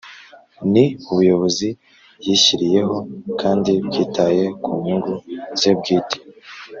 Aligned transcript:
Ni 0.71 0.85
ubuyobozi 1.09 1.69
yishyiriyeho 2.25 2.97
kandi 3.41 3.71
bwitaye 3.85 4.43
ku 4.63 4.69
nyungu 4.83 5.13
ze 5.59 5.71
bwite 5.79 6.17